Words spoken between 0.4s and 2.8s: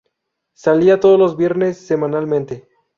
Salía todos los viernes semanalmente.